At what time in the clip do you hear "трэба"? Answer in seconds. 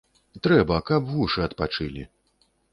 0.47-0.79